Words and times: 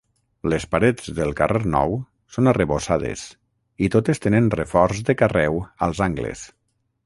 Les 0.51 0.63
parets 0.75 1.11
del 1.19 1.33
carrer 1.41 1.61
Nou 1.73 1.93
són 2.37 2.49
arrebossades, 2.53 3.27
i 3.89 3.93
totes 3.97 4.25
tenen 4.27 4.51
reforç 4.61 5.07
de 5.11 5.19
carreu 5.23 5.65
als 5.89 6.05
angles. 6.11 6.47